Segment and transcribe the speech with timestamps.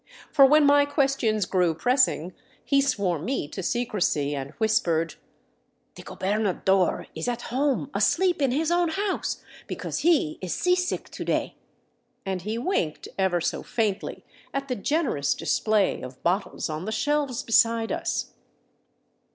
[0.31, 2.33] For when my questions grew pressing,
[2.65, 5.13] he swore me to secrecy and whispered:"
[5.95, 11.23] The gobernador is at home asleep in his own house, because he is wSeasick to
[11.23, 11.55] day";
[12.25, 14.23] and he winked ever so faintly
[14.55, 18.33] at the generous display of bottles on the shelves beside us.